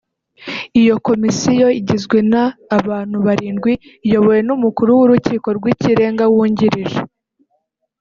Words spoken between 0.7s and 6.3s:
Iyo komisiyo igizwe na’abantu barindwi iyobowe n’umukuru w’urukiko rw’ikirenga